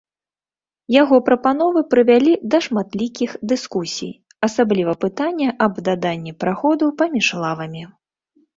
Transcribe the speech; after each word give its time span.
Яго 1.01 1.17
прапановы 1.27 1.83
прывялі 1.91 2.31
да 2.55 2.61
шматлікіх 2.69 3.37
дыскусій, 3.53 4.11
асабліва 4.49 4.97
пытанне 5.07 5.47
аб 5.69 5.73
даданні 5.91 6.37
праходу 6.43 6.85
паміж 7.05 7.33
лавамі. 7.45 7.83